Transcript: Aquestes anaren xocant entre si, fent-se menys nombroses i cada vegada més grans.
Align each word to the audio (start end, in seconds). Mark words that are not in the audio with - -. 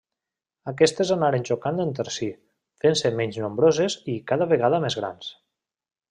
Aquestes 0.69 1.09
anaren 1.15 1.43
xocant 1.49 1.83
entre 1.83 2.13
si, 2.15 2.29
fent-se 2.85 3.11
menys 3.19 3.37
nombroses 3.47 3.99
i 4.17 4.19
cada 4.33 4.49
vegada 4.55 4.81
més 4.87 4.97
grans. 5.01 5.29